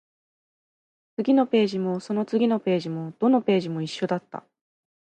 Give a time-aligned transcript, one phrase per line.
[1.15, 4.43] 次のページも、その次のページも、どのページも一緒だった